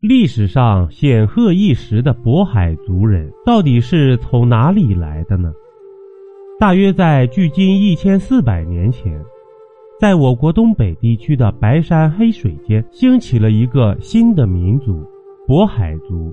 [0.00, 5.50] 历史上显赫一时的渤海族人到底是从哪里来的呢？
[6.60, 9.18] 大约在距今一千四百年前，
[9.98, 15.02] 在我国东北地区的白山黑水间，兴起了一个新的民族——
[15.48, 16.30] 渤海族。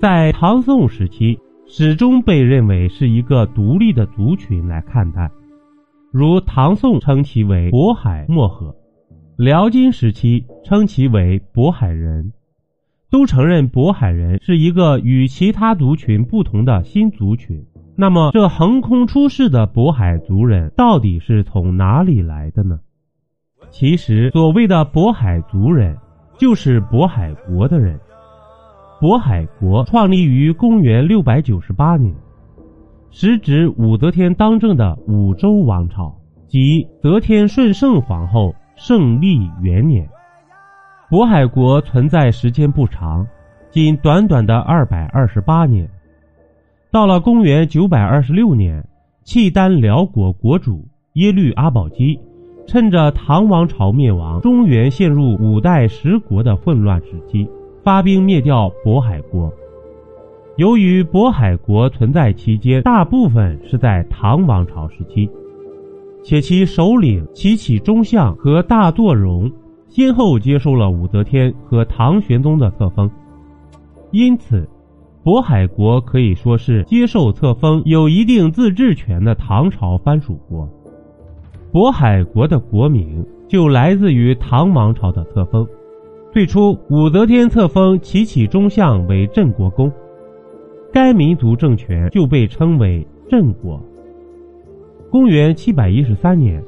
[0.00, 5.30] 在唐宋时期，始终被认为是一个独立的族群来看待，
[6.10, 8.74] 如唐宋称其为渤海漠河，
[9.36, 12.32] 辽金时期称其为渤海人。
[13.10, 17.64] 都承认渤海人是一个与其他族群不同的新族群。
[17.96, 22.80] 那么，这横空出世的渤海族人到底是从哪里来的呢？
[23.70, 25.96] 其实，所谓的渤海族人，
[26.38, 27.98] 就是渤海国的人。
[29.00, 32.14] 渤海国创立于公元六百九十八年，
[33.10, 36.14] 时值武则天当政的武周王朝，
[36.48, 40.08] 即则天顺圣皇后圣历元年。
[41.08, 43.24] 渤海国存在时间不长，
[43.70, 45.88] 仅短短的二百二十八年。
[46.90, 48.84] 到了公元九百二十六年，
[49.22, 52.18] 契丹辽国国主耶律阿保机，
[52.66, 57.48] 趁着唐王朝灭亡、中原陷入五代十国的混乱时期，
[57.84, 59.48] 发兵灭掉渤海国。
[60.56, 65.30] 由于渤海国存在期间大部分是在唐王朝时期，
[66.24, 69.48] 且其首领齐启忠相和大作荣。
[69.88, 73.10] 先后接受了武则天和唐玄宗的册封，
[74.10, 74.68] 因此，
[75.24, 80.68] 渤海国可以说是接受册封、有一定自治权的唐朝藩属国。
[81.72, 85.66] 渤海国的国名就来自于唐王朝的册封，
[86.32, 89.90] 最初武则天册封齐启忠相为镇国公，
[90.92, 93.80] 该民族政权就被称为镇国。
[95.10, 96.62] 公元七百一十三年。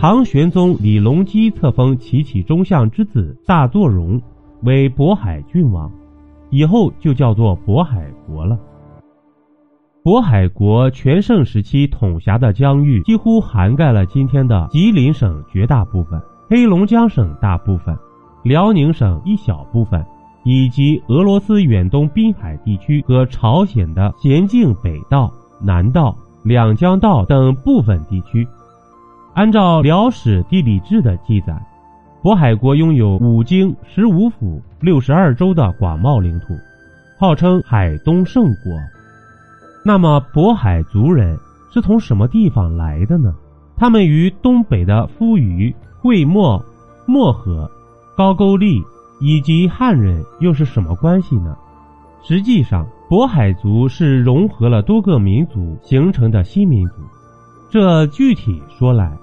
[0.00, 4.22] 唐玄宗李隆基册封齐启忠相之子大作荣
[4.62, 5.90] 为渤海郡王，
[6.50, 8.56] 以后就叫做渤海国了。
[10.04, 17.98] 渤海国全盛时期统辖的疆域几乎涵盖了今天的吉林省绝大部分、黑龙江省大部分、
[18.44, 20.06] 辽宁省一小部分，
[20.44, 25.28] 以及俄罗斯远东滨海地区和朝鲜的咸镜北道、
[25.60, 28.46] 南道、两江道等部分地区。
[29.38, 31.56] 按照《辽史地理志》的记载，
[32.24, 36.54] 渤海国拥有五京、十五府、六十二州的广袤领土，
[37.20, 38.76] 号称海东胜国。
[39.84, 41.38] 那么，渤海族人
[41.72, 43.32] 是从什么地方来的呢？
[43.76, 46.60] 他们与东北的夫余、会墨、
[47.06, 47.70] 漠河、
[48.16, 48.82] 高句丽
[49.20, 51.56] 以及汉人又是什么关系呢？
[52.24, 56.94] 实际上，渤海族是融合了多个民族形成的新民族。
[57.70, 59.16] 这具体说来，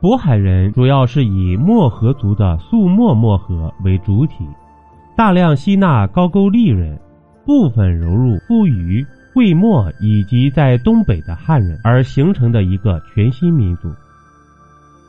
[0.00, 4.46] 渤海人主要是以漠河族的粟漠漠河为主体，
[5.14, 6.98] 大量吸纳高句丽人，
[7.44, 13.92] 部分融入夫余、会墨以及在东北的汉人，而形成的一个全新民族。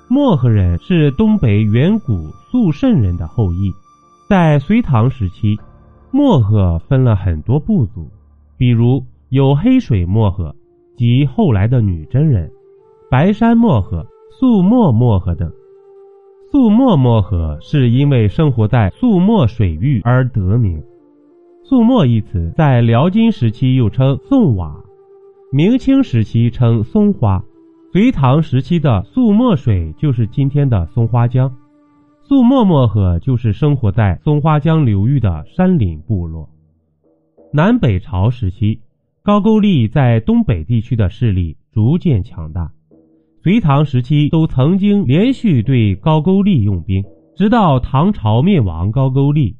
[0.09, 3.71] 漠河人是东北远古肃慎人的后裔，
[4.27, 5.57] 在隋唐时期，
[6.11, 8.11] 漠河分了很多部族，
[8.57, 10.53] 比如有黑水漠河
[10.97, 12.51] 及后来的女真人、
[13.09, 14.05] 白山漠河。
[14.39, 15.51] 素墨漠河等，
[16.49, 20.81] 素墨漠河是因为生活在素墨水域而得名。
[21.63, 24.83] 素墨一词在辽金时期又称宋瓦，
[25.51, 27.43] 明清时期称松花，
[27.91, 31.53] 隋唐时期的素墨水就是今天的松花江，
[32.23, 36.49] 素墨漠河就是生活在松花江流域的山林部落。
[37.53, 38.79] 南北朝时期，
[39.23, 42.71] 高句丽在东北地区的势力逐渐强大。
[43.43, 47.03] 隋唐时期都曾经连续对高句丽用兵，
[47.35, 49.55] 直到唐朝灭亡高句丽。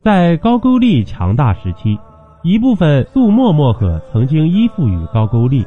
[0.00, 1.98] 在高句丽强大时期，
[2.42, 5.62] 一部分粟墨漠河曾经依附于高句丽，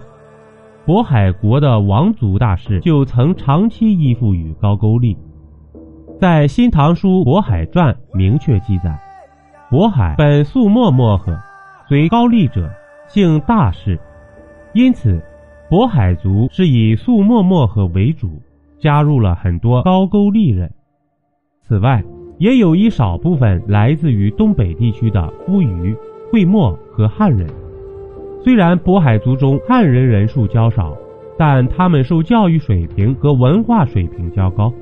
[0.88, 5.16] 渤海国的王族大氏就曾长期依附于高句丽。
[6.20, 9.00] 在《新唐书·渤海传》明确记载
[9.70, 11.38] ：“渤海本粟墨漠河，
[11.88, 12.68] 随高丽者，
[13.08, 14.00] 姓大氏，
[14.74, 15.24] 因此。”
[15.70, 18.42] 渤海族是以粟墨漠河为主，
[18.80, 20.72] 加入了很多高句丽人。
[21.62, 22.04] 此外，
[22.40, 25.96] 也有一少部分来自于东北地区的夫余、
[26.32, 27.48] 会墨和汉人。
[28.44, 30.98] 虽然渤海族中汉人人数较少，
[31.38, 34.74] 但他们受教育水平和文化水平较高，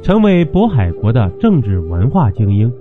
[0.00, 2.72] 成为渤海国的政治文化精英。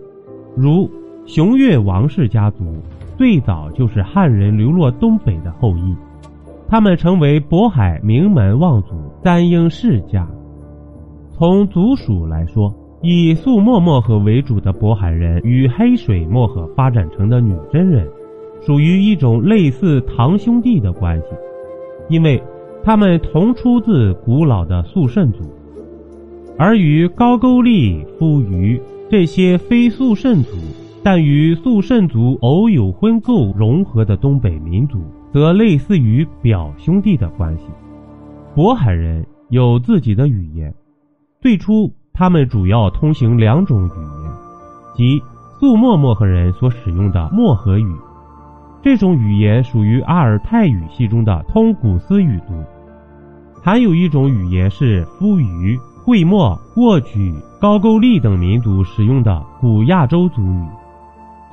[0.56, 0.90] 如
[1.26, 2.78] 熊岳王氏家族，
[3.18, 5.94] 最早就是汉人流落东北的后裔。
[6.74, 10.28] 他们成为渤海名门望族簪缨世家。
[11.30, 12.74] 从族属来说，
[13.04, 18.08] 以素墨墨河为主的渤海人与黑水墨河发展成的女真人，
[18.66, 21.28] 属于一种类似堂兄弟的关系，
[22.10, 22.42] 因为
[22.84, 25.44] 他们同出自古老的肃慎族。
[26.58, 28.82] 而与高句丽、夫余
[29.12, 30.58] 这些非肃慎族，
[31.04, 35.04] 但与肃慎族偶有婚媾融合的东北民族，
[35.34, 37.66] 则类似于表兄弟的关系。
[38.56, 40.74] 渤海人有自己的语言，
[41.42, 44.32] 最初他们主要通行两种语言，
[44.96, 45.22] 即
[45.60, 47.94] 素墨漠河人所使用的漠河语，
[48.82, 52.54] 这种语言属于阿尔泰语系中的通古斯语族；
[53.62, 55.78] 还有一种语言是夫余。
[56.06, 60.68] 会墨、沃举、高句丽等民族使用的古亚洲族语，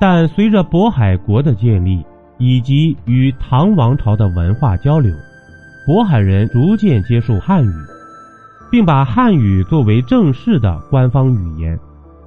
[0.01, 2.03] 但随着渤海国的建立
[2.39, 5.13] 以及与唐王朝的文化交流，
[5.87, 7.71] 渤海人逐渐接受汉语，
[8.71, 11.79] 并把汉语作为正式的官方语言。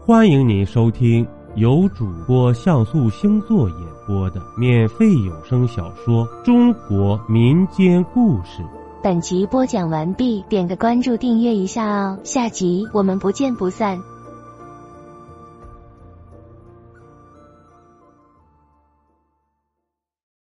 [0.06, 1.26] 欢迎您收听
[1.56, 8.62] 由主播像素星座演播的免费有声小说《中国民间故事》。
[9.02, 14.13] 本集播讲完毕，点个关注，订阅一下哦，下集我们不见不散。